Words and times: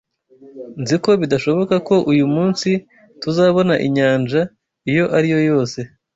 Nzi 0.81 0.95
ko 1.03 1.09
bidashoboka 1.21 1.75
ko 1.87 1.95
uyu 2.11 2.25
munsi 2.35 2.69
tuzabona 3.21 3.73
inyanja 3.87 4.41
iyo 4.89 5.05
ari 5.17 5.27
yo 5.33 5.39
yose. 5.49 5.79